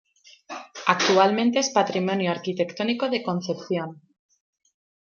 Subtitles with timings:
[0.87, 4.01] Actualmente es "Patrimonio Arquitectónico de Concepción".